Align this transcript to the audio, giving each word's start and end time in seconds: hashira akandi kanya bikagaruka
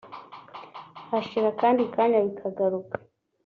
hashira 1.09 1.47
akandi 1.53 1.81
kanya 1.93 2.19
bikagaruka 2.25 2.95